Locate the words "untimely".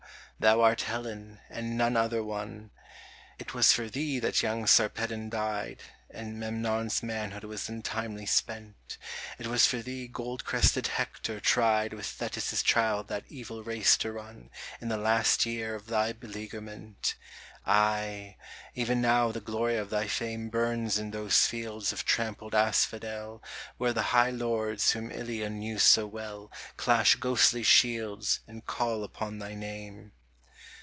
7.69-8.25